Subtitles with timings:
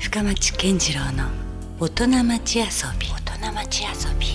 [0.00, 1.28] 深町健次郎の
[1.78, 2.64] 大人町遊
[2.98, 3.06] び。
[3.06, 4.26] 大人町遊び。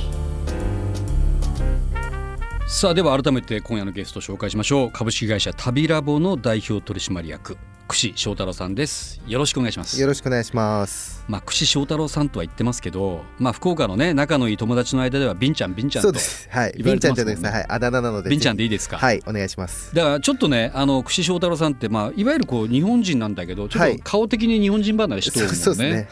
[2.68, 4.92] さあでは改めて今夜のゲストを紹介しましょう。
[4.92, 7.58] 株式会社旅ラボの代表取締役
[7.88, 9.20] 串翔太郎さんです。
[9.26, 10.00] よろしくお願いします。
[10.00, 16.48] よろしくお願いしますまあ串翔太郎さんとは言ってますけどまあ福岡のね仲のいい友達の間ではビンちゃんビンちゃんとそうです。
[16.52, 16.74] はい。
[16.78, 17.50] ビンちゃんじゃないですね。
[17.50, 17.66] はい。
[17.68, 18.98] あだ名なのでビンちゃんでいいですか？
[18.98, 19.94] はいお願いします。
[19.96, 23.98] だからちょっとねあの串翔太郎さんってまあいわゆるこう日本人なんだけどちょっはい。
[23.98, 26.08] と顔的に日本人離れしとるもんね、そうですね。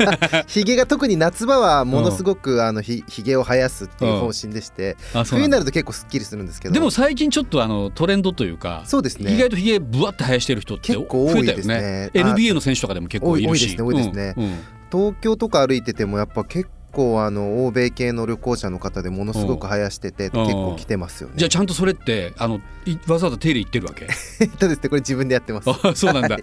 [0.46, 5.30] ひげが特に夏場はものすごくあのひひげを生やすっていう方針でしてうなんだ。
[5.30, 6.74] 冬になると結構すっきりするんですけど。
[6.74, 9.32] でも最近ちょっとあのトレンドというかそうですね。
[9.34, 11.80] 意外とひげぶわって生やしてる人って結構多いですね。
[11.80, 12.10] ね。
[12.14, 13.60] NBA の選手とかでも結構いるし。
[13.60, 13.84] 多いですね。
[13.84, 14.34] 多いですね。
[14.36, 14.57] うんうん
[14.90, 21.34] 東京とか歩いててもやっぱ結構あの欧米系の旅行者の方でものすごく生やしててん結構来てますよね。
[21.36, 24.08] じゃあちゃんとそれってあのいわざわざ手入れ行ってるわけ？
[24.40, 25.70] えっとですねこれ自分でやってます。
[25.70, 26.38] あそうなんだ。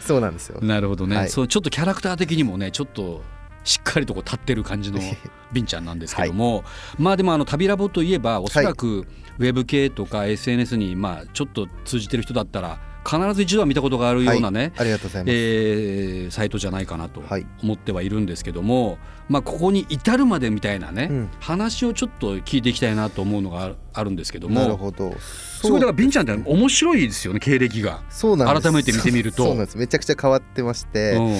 [0.00, 0.60] そうなんですよ。
[0.60, 1.28] なるほどね、はい。
[1.28, 3.22] そうちょっとキャラクター的にもねちょっと
[3.64, 4.98] しっかりとこう立ってる感じの
[5.52, 6.64] ビンちゃんなんですけども、
[6.98, 9.06] まあでもあの旅ラボといえばおそらく
[9.38, 17.46] ウェブ系とか SNS にまあちょっと通じてる人だったら必ず一度は見たことがあるようなね、ありがとうございます、えーサイトじゃないかなとはい。
[17.62, 21.30] 思ってはいるんですけども、まあ、ここに至るまでみたいなね、うん。
[21.40, 25.14] 話をちょっと聞いていきたいなと思うのがあるんですけどもなるほど。
[25.18, 28.02] すごいだからビンちゃんって面白いですよね経歴が。
[28.10, 28.62] そうなんです。
[28.62, 29.44] 改めて見てみると。
[29.44, 29.78] そうなんです。
[29.78, 31.36] めちゃくちゃ変わってまして、うん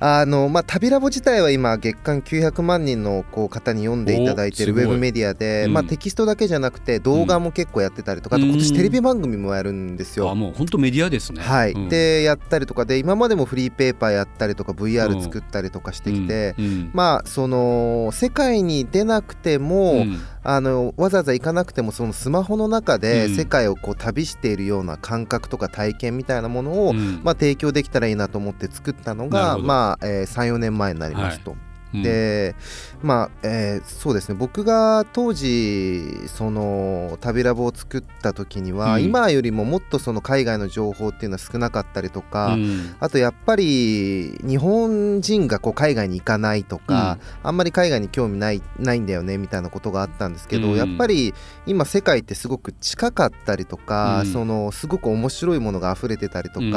[0.00, 4.66] あのまあ、旅ラボ自体は今月間900万人のこう方に読んでいただいてい。
[4.66, 5.72] るウェブメディアで、うん。
[5.72, 10.30] まあ、テキストだけじゃなくて動画も結構やってたりとか、あと今年テレビ番組もやるんですよ。
[10.30, 11.42] あもう本当メディアですね。
[11.42, 11.72] はい。
[11.72, 11.88] うん。
[11.88, 16.64] でやったりとかで今までもフリーペーパーやったりとか VR 作ったりとかしてきて、うん。
[16.64, 16.90] うん。
[16.92, 20.20] まあその世界に出なくても、うん。
[20.44, 23.34] あのわざわざ行かなくてもそのスマホの中でうん。
[23.34, 27.20] 世界をこう旅しているような感覚とか体験みたいなものを、うん。
[27.24, 31.52] まあ、提供できたらいいなと思って作ったのが、なるほどまあえー、34年前になりますと。
[31.52, 31.68] うん
[32.02, 32.54] で
[33.02, 34.34] まあ、えーそうですね。
[34.34, 39.04] 僕が当時その旅ラボを作った時には、うん。
[39.04, 42.96] 今よりももっとその海外の情報っていうのは少なかったりとか、うん。
[42.98, 50.76] あとやっぱり日本人がこう海外に行かないとか、あんまり海外に興味ないないんだよねみたいなことがあったんですけど、うん。
[50.76, 51.34] やっぱり
[51.66, 54.32] 今世界ってすごく近かったりとか、うん。
[54.32, 56.72] そのすごく面白いものが溢れてたりとか、うん。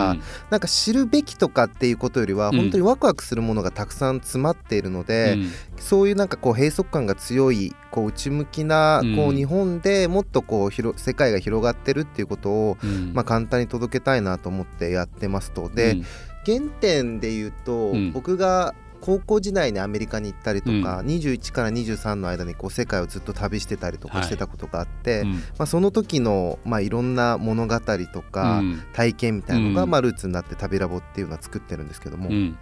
[0.52, 2.58] なんか知るべきとかっていうことよりはうん。
[2.58, 5.52] 本当にワクワクするものがたくさん詰まっているので、うん。
[5.80, 9.16] そういうなんかこう閉塞感が強いこう内向きなうん。
[9.16, 13.14] こう日本でもっとこう広世界が広がってるっていうことを、うん。
[13.14, 15.70] まあ、簡単に届けたいなと思ってやってますと。
[15.70, 16.06] で、うん。
[16.46, 18.12] 原点で言うと、うん。
[18.12, 25.32] 僕が高校時代にアメリカに行ったりとか、21から23の間にこう世界をずっと旅してたりとかしてたことがあって、うん。
[25.32, 28.84] まあ、その時の、まあ、いろんな物語とか、うん。
[28.94, 29.90] 体験みたいなのが、うん。
[29.90, 32.58] まあ、ルーツになって旅ラボっていうのは作ってるんですけども、うん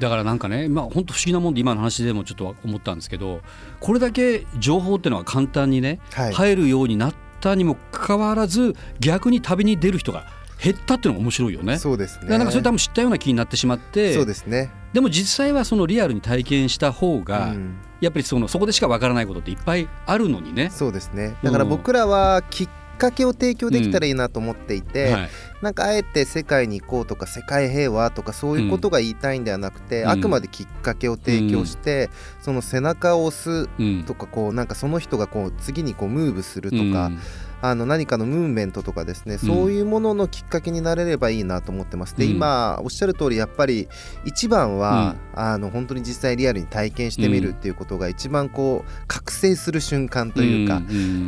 [0.00, 3.42] だからなんかねまあ本当不思議なもんで今の話でもちょっと思ったんですけど
[3.78, 6.32] これだけ情報っていうのは簡単にねはい。
[6.32, 10.26] 入るようになったにもかかわらず逆に旅に出る人が
[10.62, 11.78] 減ったっていうのが面白いよね。
[11.78, 12.22] そうですね。
[12.22, 17.76] だからなんかそれ多分知ったような気になってしまってそうですね、でも実際はそのリアルに体験した方が、うん。
[18.00, 20.70] やっぱりそのそこでしかわからないことっていっぱいあるのにね。
[20.70, 21.36] そうですね。
[21.42, 22.68] だから僕らはきっ
[23.00, 25.28] かけを提供できたらいいなと思っていて、はい。
[25.62, 30.08] なんかあえて世界に行こうとか世界平和とかそういうことが言いたいんではなくて、うん。
[30.10, 32.10] あくまできっかけを提供して、
[32.40, 34.04] その背中を押すうん。
[34.04, 37.20] とかこうなんかその人がこう次にこうムーブするとか、うん
[37.62, 42.16] あの何かのムーブメントとかですね、そういうもののきっかけになれればいいなと思ってます。
[42.16, 42.30] でうん。
[42.32, 43.88] 今おっしゃる通りやっぱり
[44.24, 50.80] 一番は、あの本当に実際リアルに体験してみるっていうことが一番こう覚醒する瞬間というか、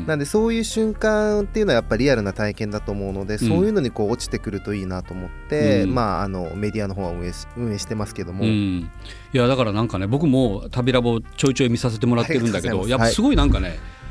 [0.06, 5.94] なんでそういう瞬間っていうのはやっぱりリアルな体験だと思うので、そういうのにこう落ちてくるといいなと思って、うん。
[5.94, 8.90] まああのメディアの方は運営し運営してますけども、うん、
[9.32, 14.01] いやだからなんかね僕も旅ラボちょいちょい見させてもらってるんだけどやっぱすごいなんかね、あ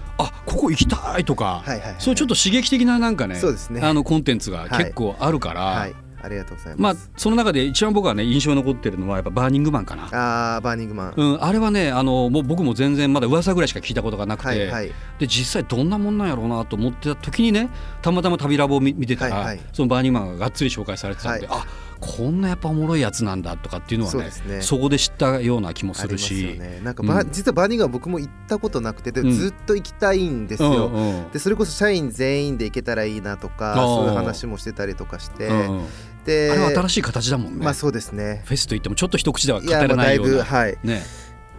[0.51, 1.95] ここ行きたいとか、はいはいはい。
[1.99, 3.81] そういうちょっと刺激的ななんかねそうですね。
[3.81, 5.95] あのコンテンツが結構あるから、はい。
[6.23, 7.11] ありがとうございまあます。
[7.17, 10.03] その中で一番僕はね印象に残ってるのはやっぱバーニングマンかな。
[10.11, 14.91] あーバーニングマン、うん、あれはねあのもう僕も全然まだ噂ぐらいしか聞いたことがなくて、はいはい。
[15.17, 17.69] で実際どんなもんなんやろうなと思ってた時にね
[18.03, 19.59] たまたま旅ラボを見見てたら、はいはい。
[19.73, 21.65] そのバーニングマンががっつり紹介されてたんで、あ
[22.01, 24.61] こんなやっぱおもろいやつなんだとかっていうのはねそね。
[24.61, 26.59] そこで知ったような気もするし。
[26.83, 27.31] なんかバ、うん。
[27.31, 29.31] 実はバーニングマン僕も行ったことなくてでうん。
[29.31, 30.87] ずっと行きたいんですよ。
[30.87, 31.31] うんうん。
[31.31, 35.47] でそれこそ社員全員で行けたらいいなとかそういう話もしてたりとかして、
[36.25, 38.41] であれは新しい形だもんね、まあそうですね。
[38.45, 40.77] フェスといってもちょっと一口では語いやまあだいれないようなぶはい。
[40.83, 41.03] ね。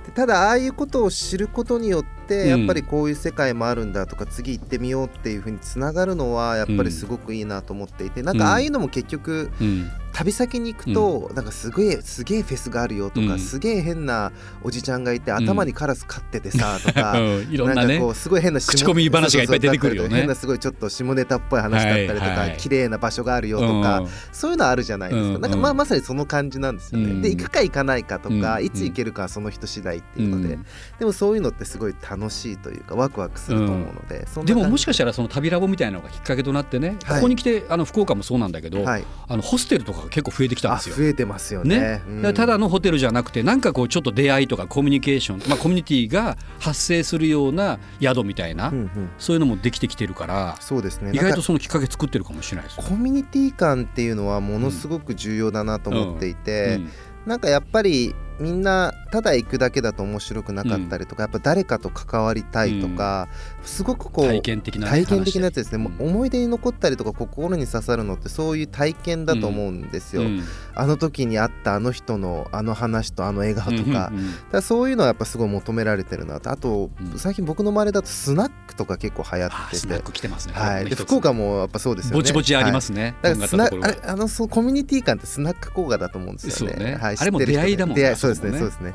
[0.06, 2.61] でただああいうことを知ることによって、うん。
[2.61, 13.38] やっぱりこういう世界もあるんだとか次行ってみようっていうふうにつながるのはやっぱりすごくいいなと思っていて、なんかああいうのも結局うん旅先に行くと、なんかすげえすげえフェスがあるよとか、うん。
[13.38, 14.32] すげえ変な
[14.62, 17.49] おじちゃんがいて頭にカラス飼っててさとか、 うん。
[17.50, 20.17] いろんなねなんかこうすごい変な下口コミ話がいっぱい出てくるよね。
[20.17, 22.37] 変なすごいちょっと下ネタっぽい話だったりとか、はい。
[22.37, 24.09] はい綺麗な場所があるよとか、うん。
[24.31, 25.41] そういうのあるじゃないですか、うん。
[25.41, 27.23] なんかまあまさにその感じなんですよね、うん。
[27.23, 28.64] で行くか行かないかとか、うん。
[28.64, 30.67] いつ行けるかはその人次第っていうので、うん。
[30.99, 37.17] でもそういうのってすごい楽しいというかワクワクすると思うので、でももししかしたらその旅ラボみたいなのがきっかけとなってね、はい。
[37.17, 40.96] ここに来てあの福岡もそうなんだけど、はい、あのホステルとかが結構増えてきたんあですよ。
[40.96, 42.02] 増えてますよね。
[42.06, 42.32] ね。
[42.32, 49.10] ただのホテルじゃなくてなんかこうちょっと出会いとかコミュニケーション、まあ、コミュニティが発生するような宿みたいな、うんうん。
[49.19, 51.12] そういうのもできてきてるからそうですね。
[51.14, 52.76] 意外とそのきっかけ作ってるかもしれないです。
[52.76, 56.90] コミュニティ感っていうのはものすごく重要だなと思っていて、うん。
[57.26, 63.29] なんかやっぱりみんなただ行くだけだと面白くなかったりとか、やっぱ誰かと関わりたいとか、
[63.62, 70.43] すごくこう体験的なね、体験的なやつですね、う思い出に残ったりとか心に刺さるのってそういう体験だと思うんですよ、うん。
[70.75, 74.50] あの時に会ったあの人のあの話とあの笑顔とか,、うんうんうん。
[74.50, 76.50] だそういうのはやっぱすごい求められてるなと。
[76.50, 77.19] あと、うん。
[77.19, 80.55] 最近僕の周りだとスナックとか結構流行あってて、スナック来てますね。
[80.55, 82.17] はい、福岡もやっぱそうですよね。
[82.17, 82.83] ぼちぼちありまはい。
[82.83, 83.15] すね。
[83.23, 86.83] だからスナあれあのそのコミュニティ感ってスナック効果だと思うんですよね。
[86.83, 88.93] ね、はい、あれも出会いだもん出会いそうですねそうですね。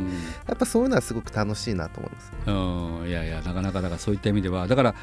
[0.47, 2.31] やっぱそういうのはすごく楽しいなと思います。
[2.45, 4.95] うん、いやいやなかなかだからそういった意味ではだから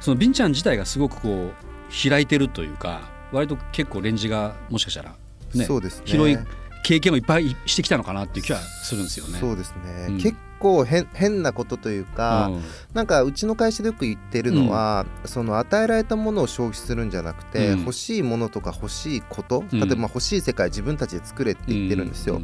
[0.00, 3.02] そのビンちゃん自体がすごくこう開いてるというか
[3.32, 5.14] 割と結構レンジがもしかしたら
[5.54, 6.02] ねそうですね。
[6.06, 6.38] 広い
[6.84, 9.38] 経験をいっぱいしてきたのかなっていう気はするんですよね。
[9.38, 10.06] そうですね。
[10.08, 12.62] うん結構変変なことというか、うん
[12.92, 22.42] なんかうちの会社でよく言ってるのは、その与えられたものを消費するんじゃなくて、うん欲しいものとか欲しいこと、うん例えばまあ欲しい世界自分たちで作れって言ってるんですよ。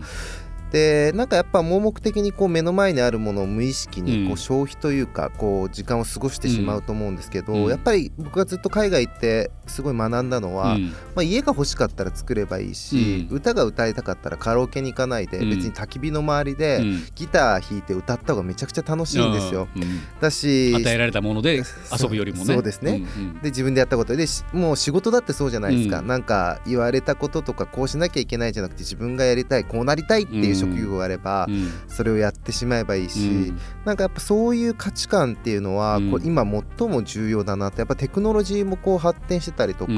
[0.78, 7.68] うんでなんかやっぱ盲目的にこう目の前にあるものを無意識にこう消費というかこう時間を過ごしてしまうと思うんですけど、うん。
[7.68, 10.86] やっぱり僕がずっと海外行ってすごい学んだのは、うん。
[11.14, 13.36] まあ、家が欲しかったら作ればいいし、うん。
[13.36, 15.50] 歌が歌いたかったらカラオケに行かないで、うん。
[15.50, 17.04] 別に焚き火の周りでうん。
[17.14, 19.68] ギター弾いて歌った方がめちゃくちゃ楽しいんですよ。
[19.76, 19.82] うん。
[20.20, 21.62] だし与えられたもので
[21.96, 22.44] 遊ぶよりもね。
[22.52, 22.98] そうですね。
[22.98, 23.34] んうん。
[23.34, 26.08] で自分でやったことでしもう仕事だってそうじゃないですか、うん。
[26.08, 31.70] なんか言われたこととかこうしなきゃいけないじゃなくて自分がやりたいこうなりたいっていう職業があれば、うん。
[31.88, 33.58] それをやってしまえばいいし、うん。
[33.84, 36.10] なんかやっぱそういう価値観っていうのは、うん。
[36.10, 36.44] こう今
[36.78, 39.96] 最も重要だなってやっぱテクノロジーもこう発展してたりとか、うん。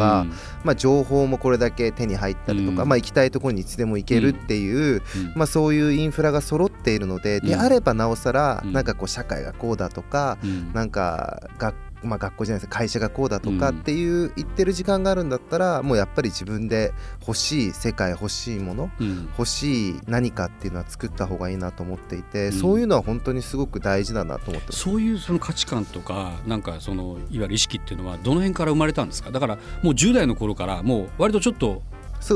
[0.64, 2.88] まあ、情報もこれだけ手に入ったりとか、うん。
[2.88, 5.02] まあ、行きたいところにいつでも行けるっていう、うん。
[5.34, 7.60] まあ、そういうインフラが揃っているので、でうん。
[7.60, 8.72] あればなおさら、うん。
[8.72, 10.72] なんかこう社会がこうだとか、うん。
[10.72, 11.74] なんか学
[12.06, 13.81] まあ、学校じゃないですか会社がこうだとかうん。
[13.81, 19.29] っていう言ってる時間があるんだったらもうやっぱり自分で欲しい世界欲しいものうん。
[19.38, 22.53] 欲しい何かっていうのは作った方がいいなと思っていて、うん。
[22.53, 24.79] そういうのは本当にすごく大事だなと思ってます。
[24.79, 29.31] そういうその価値観とかなんかそのいわゆる意識っていうのはどの辺から生まれたんですか？
[29.31, 31.82] だからもう10代の頃からもう割とちょっと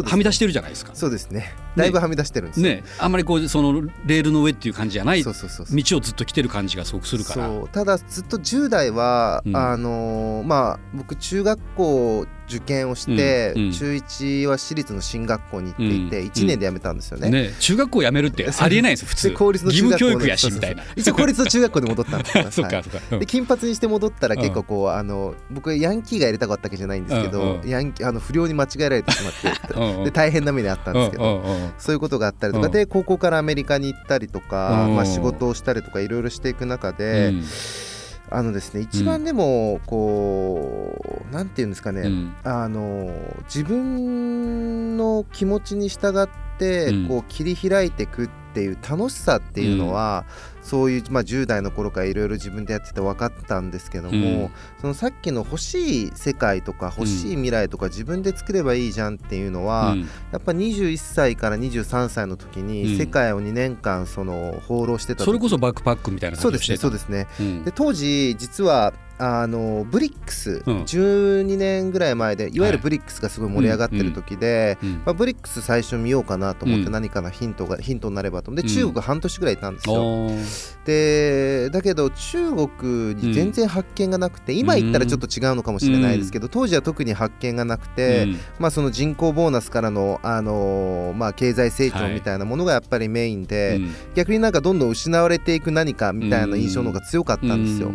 [0.05, 0.93] はみ出してるじゃないですか。
[0.95, 2.85] そうですねだいぶはみ出してるんですよ、ね。
[2.99, 5.99] あんまりこうそのレールの上っていう感じじゃない道そうそうそうそう。
[5.99, 7.47] をずっと来てる感じがすごくするから。
[7.47, 7.69] そう。
[7.69, 9.57] ただずっと10代は、うん。
[9.57, 13.73] あのーまあ僕中学校受験をして、うんうん。
[13.73, 16.27] 中1は私立の進学校に行っていて、うん。
[16.29, 17.31] 1年で辞めたんですよね。
[17.31, 17.55] ね。
[17.61, 19.29] 中学校辞めるって ありえないですよ普通。
[19.29, 20.83] で公立の義中学校務教育やしみたいな。
[20.97, 22.51] 一応公立の中学校で戻ったんですよ
[23.11, 31.43] そで金髪にして戻ったら結構こう、あの僕ヤンキーがやりたかったわけじゃないんですけど、ヤンキーあの不良に間違えられてしまって で大変な目にあったんですけど、
[31.79, 32.73] そういうことがあったりとか、うん。
[32.73, 34.97] で高校からアメリカに行ったりとか、うん。
[34.97, 37.45] まあ、仕事をしたりとかいろいろしていく中で、うん。
[38.33, 42.35] あのですね一番でもこう、なんていうんですかね、うん。
[42.45, 43.11] あの
[43.45, 47.09] 自分の気持ちに従ってうん。
[47.09, 50.27] こう切り開いていくっていう楽しさっていうのは、
[50.63, 54.51] そういう、まあ、10代の頃からいろいろ自分でやってて分かったんですけども、うん。
[54.81, 60.01] そのさっきの欲しい世界とか欲しい未来とか自分で作ればいいじゃんっていうのは、うん。
[60.01, 60.07] や
[60.39, 62.67] っぱ21歳から23歳の時うん。
[62.67, 67.73] に世界を2年間その放浪してた時それこそバックパックみたいなそうですね感じをしてたそうですね。
[67.75, 70.83] 当時実はあのブリックス、うん。
[70.83, 72.83] 12年ぐらい前でいわゆるはい。
[72.85, 74.93] ブリックスがすごい盛り上がってる時で、うん。
[75.05, 76.93] まあ、ブリックス最初見ようかなと思ってうん。
[76.93, 78.75] 何かのヒントが、ヒントになればと思ってうん。
[78.75, 80.31] 中国半年ぐらいいたんですよ、
[80.85, 88.39] でだけど中国に全然発見がなくて、今言ったらちょっと違うのかもしれないですけど、当時は特に発見がなくて、うん。
[88.59, 93.95] まあ、その人口ボーナスからの、あのーまあ、経済成長みたいなものがやっぱりメインで、うん。
[94.15, 97.93] 逆になんかどんどん失われていく何かみたいな印象の方が強かったんですよ。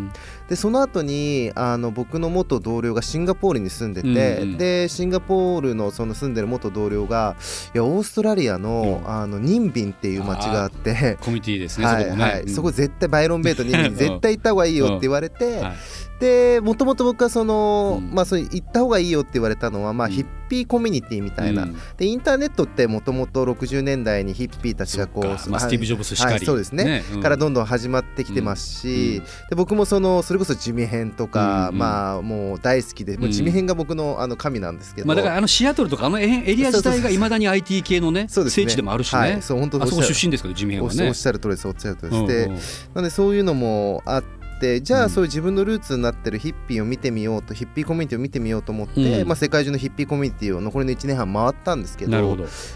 [0.50, 7.36] うんでその後にあの僕の元同僚がシンガポールに住んでて、うんうんでシンガポールのその住んでる元同僚が
[7.74, 9.10] いやオーストラリアの,、うん。
[9.10, 11.18] あのニンビンっていう町があって。
[11.20, 15.76] コミュニティですね、はいそこ絶対バイロンベイトに 絶対行った方がいいよって言われて、はい
[16.20, 18.14] でもともと僕はその、うん。
[18.14, 20.14] まあそう行った方がいいよって言われたのは、まあ、うん。
[20.14, 21.78] ヒッピーコミュニティみたいな、うん。
[21.98, 27.04] でインターネットってもともと60年代にヒッピーたちがこうスティーブ・ジョブスしかり、はいそうですね。
[27.14, 27.22] うん。
[27.22, 29.24] からどんどん始まってきてますし、うん。
[29.50, 38.66] で僕もそのそれこそ地味編とか、まあもう大好きでもう地味編が僕のあの神なんですけど、まあ、だからあのシアトルとかあのエエリア自体がいまだに IT 系のねそうですね。
[38.66, 39.42] 聖地でもあるしね、はい。
[39.42, 41.08] そう本当あそこ出身ですけど地面はね。
[41.08, 42.28] おっしゃる通りですおっしゃる通りです、うん。
[42.28, 42.60] でうん
[42.94, 44.35] なんでそういうのもあって
[44.82, 52.16] じゃうんあそういう自分のルーツになってるヒッピーを見てみようとヒッピーコミュニティを見てみようと思って、うんまあ、世界中のヒッピーコミュニティを残りの1年半回ったんですけど。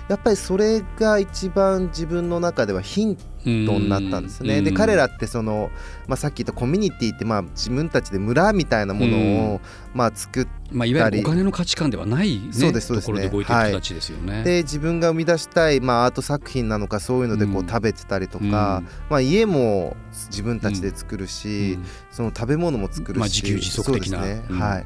[0.09, 4.61] やっぱりそれが一番自分の中ではヒントになったんですね。
[4.61, 5.71] で彼らってその、
[6.07, 9.61] まあ、さっき言ったコミュニティってまあ自分たちで村みたいなものを
[9.93, 13.11] まあ作っまあ、いわゆるお金の価値観ではない、ね、そうですそうですね。
[13.11, 14.43] ところで動いてる人たちですよね。
[14.43, 17.67] て自分が生み出したい、まあ、アート作品なのかそういうのでこううん。
[17.67, 18.51] 食べてたりとうん。
[18.51, 19.95] か、まあ、家も
[20.27, 21.85] 自分たちで作るし、うん。
[22.11, 24.19] その食べ物も作るし、まあ自給自足的な。
[24.19, 24.85] はい。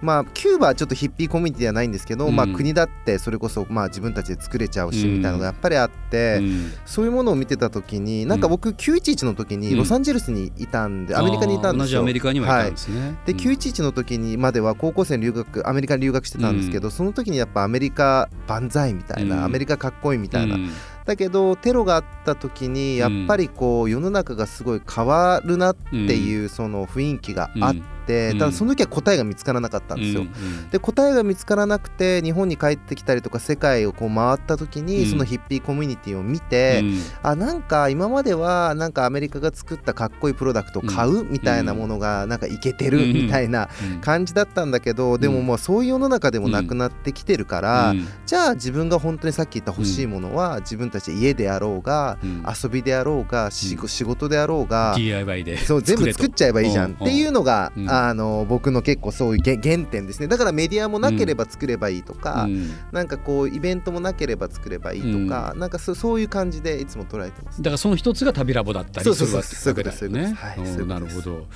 [0.00, 2.36] まあ、キューバはちょっとヒッピーコミュニティではないんですけど、うん。
[2.36, 5.16] まあ、国だってそれこそまあ自分たちで作れちゃうしうん。
[5.16, 6.72] みたいなのがやっぱりあって、うん。
[6.86, 9.60] そういうものを見てた時になんか僕911の時うん。
[9.60, 12.00] にロサンゼルスにいたんで、アメリカにいたんですよ。
[12.00, 13.16] アメリカにはいたんですね。
[13.26, 13.38] でうん。
[13.38, 19.44] 911の時にまでは高校生に留学アメリカに留学してたんですけど、その時にやっぱアメリカ万歳みたいな、うん。
[19.44, 20.70] アメリカかっこいいみたいな、うん。
[21.04, 27.74] だけどテロがあった時にやっぱりこう世の中がすごい変わるなっていうその雰囲気があっ
[28.06, 28.38] て、うん。
[28.38, 30.24] ただその時は答えが見つからなかったんですよ。
[30.70, 35.10] で答えが見つからなくて日本に帰ってきたりとか世界をこう回った時に、うん。
[35.10, 37.00] そのヒッピーコミュニティを見て、うん。
[37.22, 44.00] あなんか今まではなんかアメリカが作ったかっこいいプロダクトを買うみたいなものがなんかいけてるみたいなうん。
[44.00, 48.06] 感じだったんだけどでももうそういう世の中でもなくなってきてるから、うん。
[48.26, 52.44] じゃあ自分が本当にさっき言った欲しいものは自分たちで家であろうがうん。
[52.62, 57.90] 遊びであろうが仕事であろうが DIY でそう全部作っちゃえばいいじゃんっていうのがうん。
[57.90, 60.28] あの僕の結構そういうげ原点ですね。
[60.28, 62.72] だからメディアもなければ作ればいいとかうん。
[62.92, 67.60] なんかこうイベントもなければ作ればいいとかなんかそそういう感じでいつも捉えてます。
[67.62, 71.46] だからその一つが旅ラボだったりするわけですはいうんそうなるほど。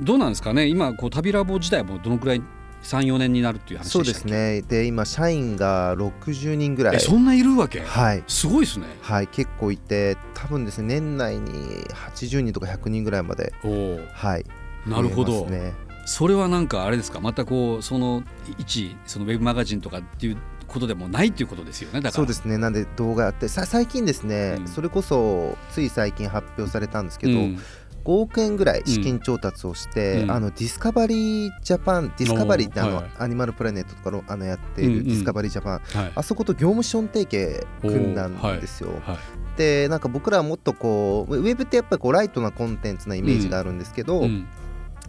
[0.00, 0.66] どうなんですかね？
[0.66, 2.42] 今こう旅ラボ自体もどのくらい
[2.84, 4.62] 34年になるっていう話そうですね。
[4.62, 6.96] で今社員が60人ぐらい。
[6.96, 7.80] えそんないるわけ？
[7.80, 8.22] はい。
[8.28, 8.86] すごいですね。
[9.00, 11.50] はい結構いて多分ですね年内に
[11.88, 13.52] 80人とか100人ぐらいまで。
[13.64, 14.00] おお。
[14.12, 14.44] はい。
[14.86, 15.46] なるほど。
[15.46, 15.72] ね。
[16.06, 17.18] それはなんかあれですか？
[17.20, 18.22] またこうその
[18.56, 20.36] 一そのウェブマガジンとかっていう
[20.68, 22.12] ことでもないっていうことですよねだから。
[22.12, 22.58] そうですね。
[22.58, 24.68] なんで動画やってさ最近ですね、うん。
[24.68, 27.58] それこそつい最近発表されたんですけど、うん。
[28.04, 30.30] 5億円ぐらい資金調達をして、うん。
[30.30, 34.98] あのディスカバリージャパンディスカバリーってあの、はいアニマルプラネットとかのあのやっていうんうん。
[35.00, 36.12] るディスカバリージャパン、はい。
[36.14, 38.90] あそこと業務資本提携組んだんですよ。
[39.04, 39.16] はい。
[39.56, 44.46] でなんか僕らはもっとこうウェブってやっぱりこうライトなコンテンツなイメージがあるんですけど、うん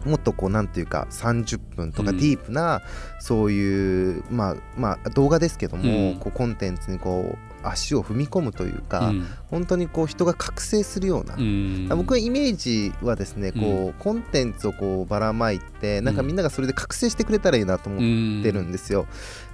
[0.04, 2.16] もっとこうなんていうか30分とかうん。
[2.16, 2.82] ディープな
[3.20, 6.16] そういう、まあまあ動画ですけども、うん。
[6.18, 9.26] こうコンテンツにこう足を踏み込むというか、うん。
[9.48, 11.88] 本当にこう人が覚醒するような、うん。
[11.90, 19.06] 僕のイメージはですねこう、コンテンツをこうばらまいてなんかみんながそれで覚醒してくれたらいいなと思ってるんですよ。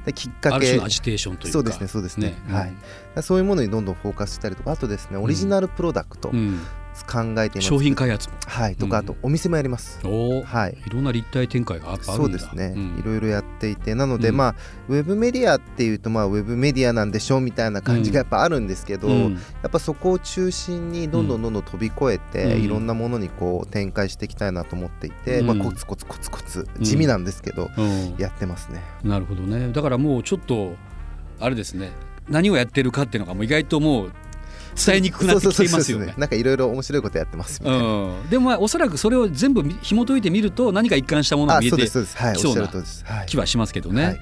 [0.05, 1.53] できっかけある種のアジテーションというか。
[1.53, 2.37] そうですねそうですね。
[2.49, 3.23] はい。
[3.23, 6.31] そういうものにどんどんフォーカスしたりとかあとですねオリジナルプロダクト。
[6.33, 6.61] うん
[7.07, 8.29] 考えています、商品開発。
[8.29, 10.77] もはいとかあとお店もやります、おおはい。
[10.87, 12.13] いろんな立体展開がああるんだ。
[12.13, 12.99] そうですね、ん。
[12.99, 14.37] いろいろやっていてなので、うん。
[14.37, 14.55] まあ
[14.89, 19.33] ウェブメディアっていうとまあウェブメディアなんでしょうみたいな感じがやっぱあるんですけど、うん。
[19.35, 22.65] やっぱそこを中心にどんどんどんどん飛び越えて、うん。
[22.65, 25.47] いろんなものにこう展開していきたいなと思っていて、うん。
[25.47, 28.15] まあ、コツコツコツコツ地味なんですけど、うん。
[28.19, 28.83] やってますね。
[29.05, 29.71] なるほどね。
[29.73, 30.75] だからもうちょっと
[31.41, 31.91] あれですね。
[32.29, 34.13] 何をやってるかっていうのがもう意外ともう
[34.77, 36.15] 伝えにくくなってきていますよね。
[36.17, 37.85] なんかいろいろ面白いことやってますみたいな。
[37.85, 42.05] うん、でもまあおそらくそれを全部紐解いてみると何か一貫したものが見えてきそう
[42.57, 42.69] な
[43.27, 44.05] 気はしますけどね。
[44.05, 44.21] はい。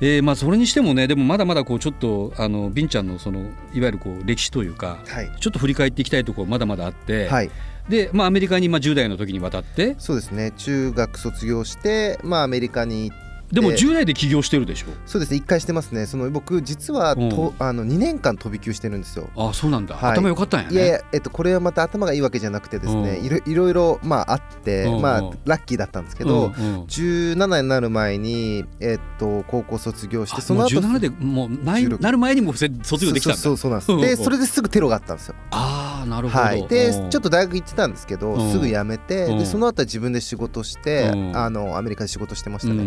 [0.00, 3.40] えーまあそれにしてもねでもまだまだこうちょっとあのビンちゃんのその
[3.72, 5.30] いわゆるこう歴史というかはい。
[5.40, 7.50] ちょっと振り返っていきたいところまだまだあって、はい、
[7.88, 10.50] でまあアメリカにまあ10代の時に渡ってそうですね。
[10.56, 14.86] 中学卒業して、まあ、アメリカに行ってでも10代で起業してるでしょ？
[15.04, 16.06] そうですね一回してますね。
[16.06, 19.28] その僕実はと、あの2年間飛び級してるんですよ。
[19.36, 20.12] あそうなんだ、はい。
[20.12, 20.74] 頭良かったんやね。
[20.74, 23.26] いやいや、えっと、これはまた頭がいいわけじゃなくてですね、うん。
[23.26, 26.82] いろいろいろ、まあ、あって、うんまあうん、ラッキーだったんですけど、うんうん。
[26.84, 32.70] 17になる前に、えっと、高校卒業してその後17でもうない16なる前にも卒
[33.04, 33.38] 業できたんだ。
[33.38, 33.96] そうそうなんです。
[33.96, 35.34] でそれですぐテロがあったんですよ。
[35.50, 36.66] ああなるほど、はい。
[36.68, 37.10] でうん。
[37.10, 38.50] ちょっと大学行ってたんですけどうん。
[38.50, 39.38] すぐ辞めてうん。
[39.38, 41.36] でその後は自分で仕事してうん。
[41.36, 42.82] あのアメリカで仕事してましたね。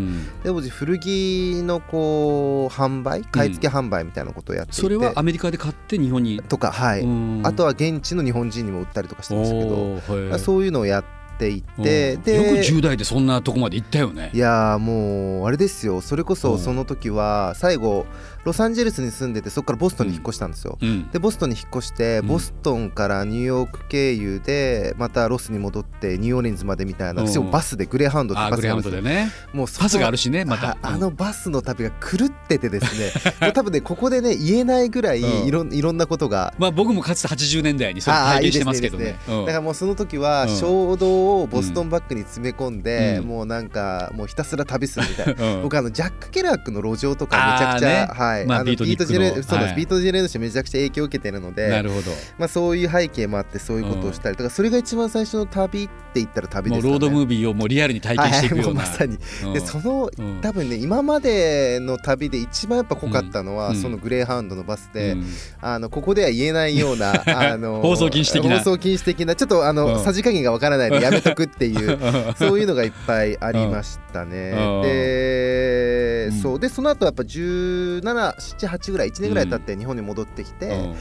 [0.46, 4.82] うんでも古着のこう販売買い付け販売みたいなことをやっていて。
[4.82, 7.02] それはアメリカで買って日本に、とかはい。
[7.02, 7.42] うん。
[7.44, 14.32] あとは現地の日本人にも売ったりとかしてましたけどそういうのをやってっていってよく10代でそんなとこまで行ったよね。
[14.34, 16.02] いやもうあれですよ。
[16.02, 18.06] それこそその時は最後
[18.46, 33.36] ロサンゼルスに住んでてそこからボストンに引っ越したんですよ、うん、でボストンに引っ越して、ボストンからニューヨーク経由でまたロスに戻ってニューオーリンズまでみたいな、うん、バスでグレーハウンドってバスがあるんですよ、ね、もうバスがあるしねまた、あのバスの旅が狂っててですね。
[33.42, 36.54] もう多分ねここでね言えないぐらいいろ,、いろんなことが。
[36.60, 56.92] まあ僕もかつて80年代にそれ体験してますけどね、だからもうその時は衝動をボストンバッグに詰め込んで、もうなんかもうひたすら旅するみたいな、 僕あのジャック・ケルアックの路上とかめちゃくちゃ、はい、あのビートジェネそうです、ビートジェネレーションめちゃくちゃ影響を受けてるのでなるほど、まあ、そういう背景もあってそういうことをしたりとか、それが一番最初の旅って言ったら旅ですよね。
[56.92, 59.18] ロードムービーをもうリアルに体験していくような、まさに。
[59.54, 60.10] でその、
[60.42, 65.18] 多分ね今までの旅で一番やっぱ濃かったのは、そのグレーハウンドのバスで、
[65.62, 67.14] あのここでは言えないような
[67.52, 68.60] あの放送禁止的な。
[68.60, 72.00] 放送禁止的なちょっとあの、さじ加減がわからないのでやめとくっていう
[72.38, 74.52] そういうのがいっぱいありましたね。
[74.84, 76.60] で、そう。
[76.60, 80.94] でその後やっぱ1778ぐらい1年ぐらい経って日本に戻ってきて、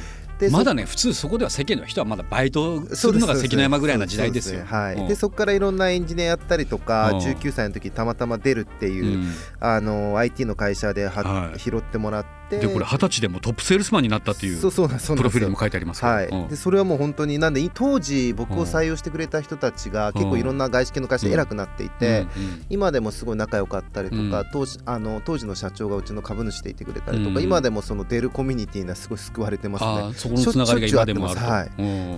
[0.50, 4.64] まだね普通そこでは世間の人はまだバイトするのが関の山ぐらいな時代ですよ。
[4.64, 9.28] はい、でそこからいろんなエンジニアやったりとか19歳の時たまたま出るっていう、
[9.60, 12.43] あの IT の会社では、拾ってもらって。
[12.60, 22.26] でこれ二十歳でもトップセールスマンになったっていうプロフィールにも書いてありますはい、でそれはもう本当になんで当時僕を採用してくれた人たちが結構いろんな外資系の会社で偉くなっていて、
[22.68, 30.14] 今でもすごい仲良かったりとか、当時あの当時の社長がうちの株主でいてくれたりとか、今でもその出るコミュニティにはすごい救われてますね。
[30.14, 31.70] そこのつながりが今でもあるはい、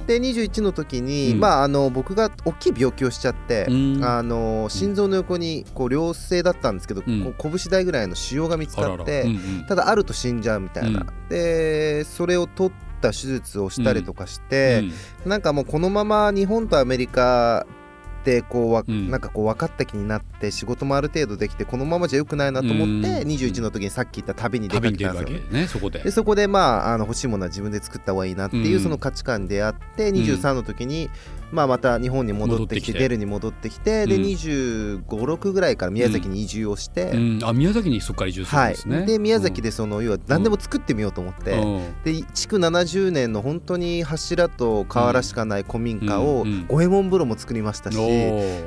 [0.06, 3.70] で21の時に、まああの僕が大きい病気をしちゃって、あ
[4.22, 9.26] の心臓の横にこう良性だったんですけど、こう拳大ぐらいの腫瘍が見つかって、
[9.68, 14.84] ただあると死んじゃうみたいな、でそれを取った手術をしたりとかして、
[15.24, 17.66] なんかもうこのまま日本とアメリカ
[18.26, 26.00] ってこうわ、うん、なんかこう分かった気になって仕事もある程度できてこのままじゃよくないなと思って21の時にさっき言った旅に出かけたんですよ、ね、そこで。
[26.00, 31.08] でそこでまああの欲しいものは自分で作った方がいいなっていうその価値観であって23の時に、
[31.52, 37.12] まあ、また日本に戻ってきて出るに戻ってきてで2 5 6ぐらいから宮崎に移住をして、
[37.44, 41.56] あ宮崎にそこから移住するんですね、はい、で宮崎でその要は何でも作ってみようと思って、
[42.04, 47.96] で築70年の本当に柱と瓦しかない古民家を五右衛門風呂も作りましたし、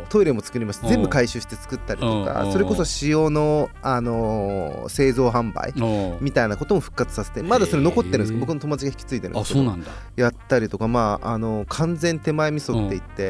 [0.10, 5.74] トイレも作りました全部回収して作ったりとかそれこそ塩の、あのー、製造販売
[6.22, 9.76] みたいなことも復活させてまだそれ残ってるんですけど僕の友達が引き継いでるんですけど
[10.16, 13.30] やったりとかまああの完全手前味噌って言って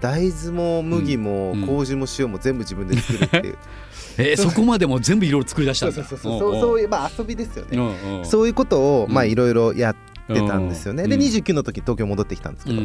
[0.00, 3.58] 大豆も麦も麹も塩も全部自分で作るっていう。
[4.16, 5.94] えー、そこまでも全部いろいろ作り出したんだ。
[5.96, 6.80] そうそうそうそうそう。
[6.80, 8.24] いうまあ遊びですよね。
[8.24, 9.96] そういうことをまあいろいろやっ
[10.28, 11.06] てたんですよね。
[11.08, 12.80] で29の時東京戻ってきたんですけど、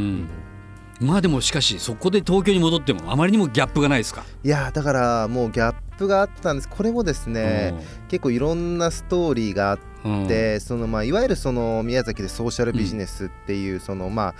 [0.99, 4.23] まあでもしかしそこで東京に戻ってもあまりにもギャップがないですか？
[4.43, 6.69] いやだからもうギャップがあったんです。
[6.69, 7.73] これもですね、
[8.09, 9.79] 結構いろんなストーリーがあっ
[10.27, 14.35] て、うん、そのまあいわゆるその宮崎でソーシャルビジネスっていう、そのまあ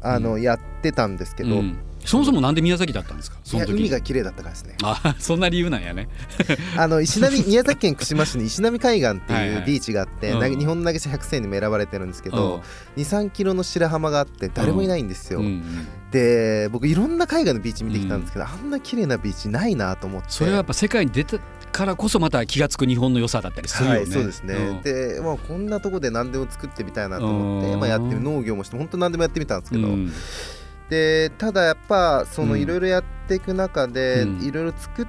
[0.00, 1.78] あのやってたんですけど、うん。
[2.04, 3.38] そもそもなんで宮崎だったんですか？
[3.42, 3.72] その時。
[3.72, 4.76] 海が綺麗だったからですね。
[4.84, 6.08] あそんな理由なんやね。
[6.78, 12.62] あの石波 宮崎県串間市に石波海岸っていうビーチがあって、はいはい、日本投げ者100選にも選ばれてるんですけど、
[12.96, 20.28] うん、23キロの白浜があって誰もいないんですよ、うんうん、で僕いろんな海岸のビーチ見てきたんですけど、あんな綺麗なビーチないなと思って。
[20.30, 21.38] それはやっぱ世界に出た
[21.76, 24.00] からこそまた気が付く日本の良さだったりするよね。
[24.00, 30.10] はい、そうですね、うん、で、まあ、こんなとこで何でも作ってみたいなと思って、まあ、やって農業もして本当何でもやってみたんですけど、うん、
[30.88, 35.06] でただやっぱそのいろいろやっていく中でいろいろ作っ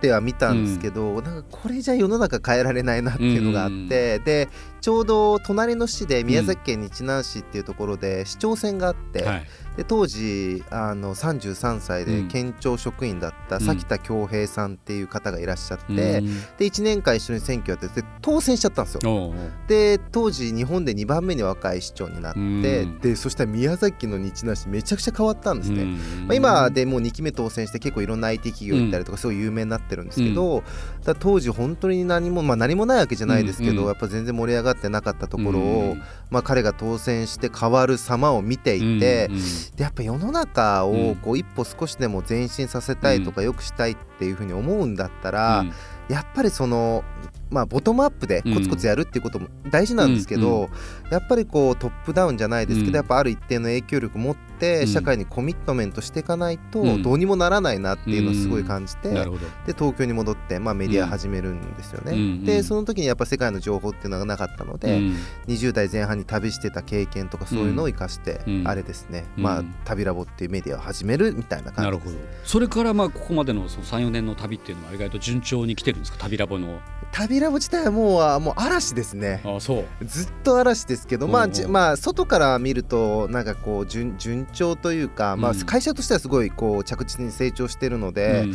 [0.00, 4.48] てはみたんですけど、うん、なんかこれじゃ世の中変えられないなっていうのがあって、うん、で
[4.80, 9.46] ちょうど隣の市で宮崎県日南市っていうところで市長選があって、はい。
[9.78, 16.20] で当時あの33歳で県庁職員だった崎田恭平さんっていう方がいらっしゃって、うん、で
[16.62, 19.32] 1年間一緒に選挙やってて当選しちゃったんですよ。
[19.68, 25.82] で当時日本で2番目に若い市長になって、うん、でそしたら宮崎の日南市めちゃくちゃ変わったんですね。
[25.82, 30.64] うん、まあ、今でもう2期目当選して結構いろんな IT 企業行ったりとかすごい有名になってるんですけど、
[31.04, 35.96] だ当時本当に何も、まあ、何もないわけじゃないですけど、やっぱ全然盛り上がってなかったところを、
[36.30, 39.28] まあ、彼が当選して変わる様を見ていて、
[39.76, 45.64] でやっぱ世の中をこう一歩少しでも前進させたいとか良くしたいっていうふうに思うんだったら、
[46.08, 47.04] やっぱりその
[47.50, 50.68] まあ、ボトムアップでコツコツやるっていうことも大事なんですけど、
[51.10, 59.24] やっぱりこうトップダウンじゃないですけど、やっぱある一定の影響力持ってって社会にコミットメントしていかないとどうにもならないなっていうのをすごい感じて、で
[59.72, 62.44] 東京に戻って、まあ、メディア始めるんですよね。
[62.44, 65.00] でその時にやっぱ世界の情報っていうのがなかったので、
[65.46, 71.82] 20代前半に旅してた経験とかそういうのを生かして、あれですね、まあ、旅ラボっていうメディアを始めるみたいな感じ。
[71.82, 72.16] なるほど。
[72.44, 76.18] それからまあここまでのその34年の旅っていうのは意外と順調に来てるんですか？
[76.18, 76.80] 旅ラボの。
[77.12, 79.40] 旅ラボ自体はもうはもう嵐ですね。
[79.44, 80.04] あそう。
[80.04, 88.54] ずっと嵐ですけど、まあ、まあ外から見るとなんかこう順順調というか、まあ、会社としてはすごいこう着実に成長してるので、うん、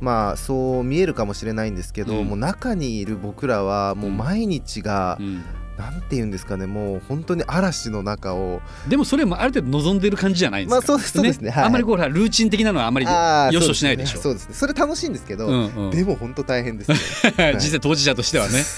[0.00, 5.44] まあそう見えるかもしれないんですけど、うん、もう中にいる僕らはもう毎日が、うん。
[5.76, 8.62] なんて言うんですかねもう本当に嵐の中を。
[8.88, 11.50] でもそれもある程度望んでる感じじゃないですか、まあ、そうですね、ね。
[11.50, 14.20] はい、あんまりこうルーチン的なのはあんまりよしとしないでしょ。
[14.20, 14.48] そうです。
[14.48, 16.96] ねそれ楽しいんですけど、うんうん、でも本当大変です、ね、
[17.58, 18.62] 実際当事者としてはね。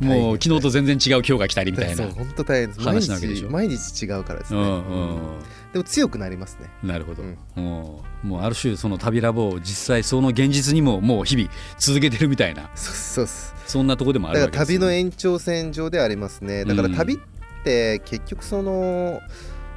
[0.00, 3.44] もう昨日と全然違う今日が来たりみたいな本当大変です。
[3.48, 5.18] 毎日違うからですね、うんうん、
[5.76, 6.70] でも強くなりますね。
[6.82, 12.70] なるほど、うん、もうもうある種その旅ラボを実際その現実にももう日々続けてるみたいな。
[12.74, 16.64] そうそそんなとこでもあるわけです、ね、だから旅の延長線上でありますね。
[16.64, 17.18] だから旅っ
[17.64, 19.20] て結局その、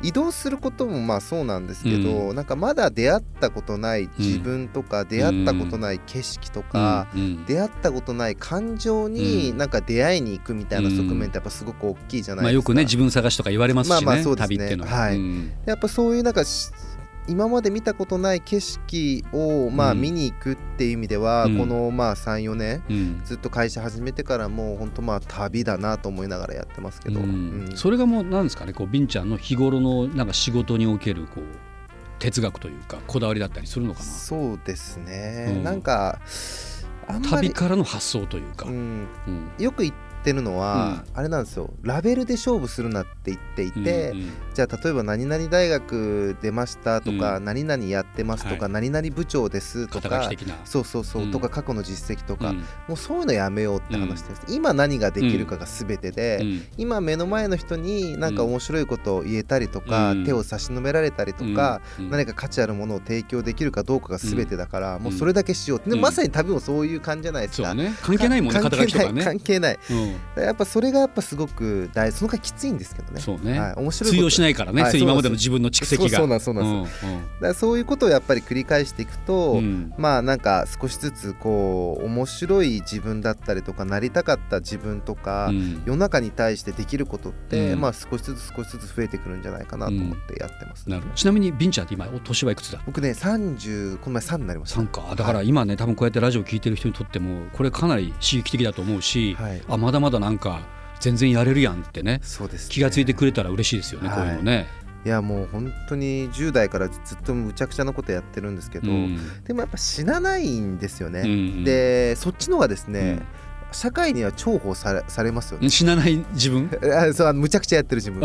[0.02, 14.76] 移動することもまあそうなんですけど、うん、なんかまだ出会ったことない自分とか、うん、出会ったことない景色とか、うん、出会ったことない感情になんか出会いに行くみたいな側面ってやっぱすごく大きいじゃないですか、まあ、よくね自分探しとか言われますしね、まあまあそうですね。
[14.78, 15.12] は。
[15.12, 15.22] い、
[15.66, 16.44] やっぱそういうなんか
[17.30, 28.74] 今まで見たことない景色をまあ見に行くっていう意味では、うん、このまあ34年、うん、ずっと会社始めてからもう本当まあ旅だなと思いながらやってますけど、うん、それがもうなんですかね？
[28.74, 31.44] こうビンちゃんの日頃のなんか仕事におけるこう
[32.20, 34.06] 哲学というかこだわりだったりするのかな？
[34.06, 36.20] そうですね、なんか
[37.30, 38.68] 旅からの発想というか、
[39.58, 41.70] よく言ってってるのは、うん、あれなんですよ。
[41.82, 50.30] ラベルで勝負するなって言っていて、うんうん、じゃあ例えば何々大学出ましたとか、うん、何々やってますとか、はい、何々部長ですとか
[50.66, 52.54] そうそうそう、うん、とか過去の実績とか、
[52.88, 56.44] もうそういうのやめようって話です、今何ができるかが全てで、
[56.78, 68.60] 今目の前の人になんか面白いことを言えたりとか、手を差し伸べられたりとか、何か価値あるものを提供できるかどうかが全てだから、もうそれだけしようって、まさに旅もそういう感じじゃないですか、ね、関係ないもんね。
[68.60, 68.80] 関係
[69.14, 69.24] ない。
[69.24, 69.60] 関係
[70.36, 73.22] やっぱそれがやっぱすごく大その回きついんですけどね。
[73.22, 76.18] そうね、はい、面白い通用しないからね、はい、今までの自分の蓄積が。
[76.18, 92.82] そうなんそうなんです、うんうん、だからそういうことをやっぱり繰り返していくと、うん、まあなんか少しずつこう面白い自分だったりとかなりたかった自分とか、うん、世の中に対してできることって、うん、まあ少しずつ少しずつ増えてくるんじゃないかなと思ってやってます、ね、ちなみにビンチャーって今お年はいくつだ？
[92.86, 94.82] 僕ね30この前3になりました。
[94.82, 95.16] 3か。
[95.16, 100.62] だから今ね、はい、多分こうやってラジオ聞いてる人にとってもこれかなり刺激的だと思うし、はい、あまだまだなんか
[101.00, 104.68] 全然やれるやんってねそうです、ね、気が付いてくれたら嬉しいですよね、はい、こういうのね。
[105.06, 111.22] いやもう本当に10代からずっとむちゃくちゃなことやってるんですけど、うん、でもやっぱ死なないんですよね。
[111.22, 115.70] うんうん、でそっちの方がですね、うん社会には重宝されされますよね。
[115.70, 116.70] 死なない自分？
[116.84, 118.20] あそうあのむちゃくちゃやってる自分。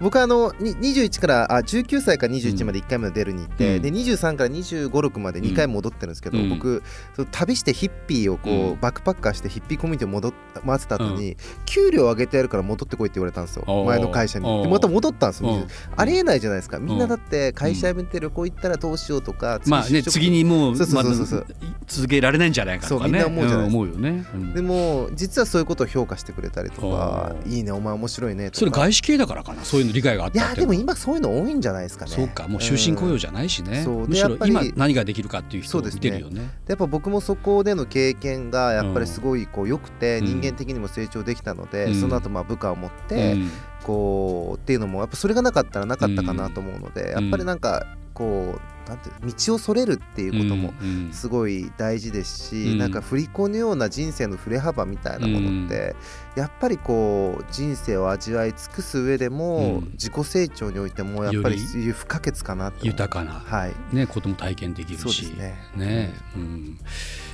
[0.00, 6.82] 僕はあの21からあ19歳から21まで1回目の出るに行って、うん、で23から2 5 6まで2回戻ってるんですけど、うん、僕
[7.14, 10.32] その旅してヒッピーをこう、うん、バックパッカーしてヒッピーコミュニティを戻っ
[10.66, 13.64] 回ってた後に、給料上げてやるから戻ってこいって言われたんですよ。
[13.86, 14.62] 前の会社に。
[14.62, 16.78] でまた戻ったんですよありえないじゃないですか。
[16.78, 23.20] みんなだって会社辞めて旅行行ったらどうしようとか、まあね次にもう続けられないんじゃないかとかね。
[23.20, 28.58] そうみんな思うじゃないですか、思うよね、でも実はそういうことを評価してくれたりとかいいねお前面白いねとか。
[28.60, 32.10] それ外資系だからかなそういうの理解があったいやでも今そういうの多いんじゃないですかね。
[32.10, 32.48] そうか。
[32.48, 33.90] もう終身雇用じゃないしね、う。
[33.90, 43.36] ん、むしろ今何ができるかっていう人を見てるよね、ね、やっぱ僕もそこでの経験がやっぱりすごいこう良くて人間的にも成長できたので、うん、その後まあ部下を持って、
[43.82, 44.31] こう
[44.62, 50.72] っていうのもやっぱそれがなかったらなかったかなと思うので、やっぱりなんかこうなんて道をそれるっていうことも
[51.12, 55.96] すごい大事ですし、なんか振り子のような人生の振れ幅みたいなものって、
[56.36, 62.86] うん、やっぱりこう人生を味わい尽くす上でも、うん、自己成長においてもやっぱり不可欠かなと。
[62.86, 63.74] 豊かな、はい。
[63.92, 65.32] ね、ことも体験できるし。
[65.36, 65.56] ね。
[65.74, 66.78] ね、うん、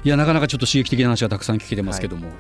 [0.04, 2.28] いやなかなかちょっと刺激的な話がたくさん聞けてますけども。
[2.28, 2.36] はい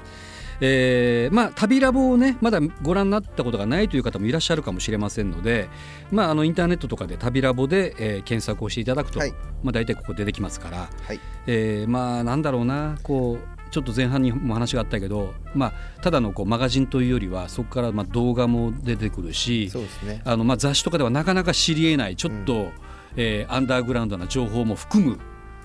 [0.60, 5.68] えーまあ、旅ラボをねまだご覧になったことがないという方もいらっしゃるかもしれませんので、
[6.10, 22.72] まあ、あのインターネットとかで旅ラボで、えー、検索をしていただくと、はい、まあ、大体ここ出てきますから、はい、えー、まあなんだろうなこうちょっと前半にも話があったけど、まあ、ただのこうマガジンというよりはそこからまあ動画も出てくるしそうですね、あのまあ雑誌とかではなかなか知りえないちょっと、うん、
[23.16, 25.18] えー、アンダーグラウンドな情報も含む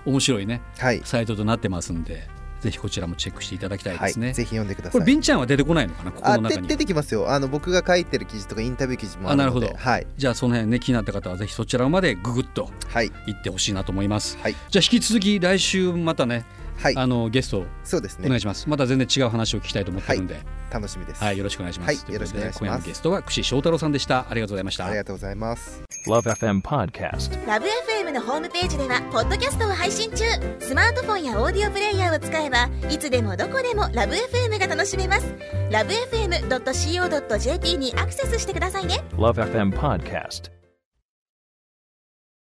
[0.06, 2.28] 面白いね、はい、サイトとなってますんで
[2.64, 4.92] ぜひこちらもチェックしていただきたいですね、はい、ぜひ読んでください。
[4.94, 6.12] これビンちゃんは出てこないのかな？
[6.14, 7.30] ここの中に出てきますよ。
[7.30, 16.46] あの僕が書いてる記事とかインタビュー記事もあなるほど、はい、じゃあその辺ね気になった方はぜひそちらまでググっと行ってほしいなと思います、はい、じゃあ引き続き来週またね
[16.84, 18.68] はい、あのゲストそうですねお願いします。
[18.68, 21.24] また全然違う話を聞きたいと思ってるんで、はい、楽しみです。
[21.24, 22.04] はい、よろしくお願いします。
[22.04, 22.60] はい、よろしくお願いします。
[22.60, 24.26] 今夜のゲストは串翔太郎さんでした。
[24.30, 24.86] ありがとうございました。
[24.86, 25.82] ありがとうございます。
[26.08, 27.32] LoveFM Podcast。
[27.46, 30.26] LoveFM のホームページではポッドキャストを配信中。
[30.60, 35.34] スマートフォンやオーディオプレイヤーを使えばいつでもどこでも LoveFM が楽しめます。
[35.70, 39.02] LoveFM.co.jp にアクセスしてくださいね。
[39.14, 40.63] LoveFM Podcast。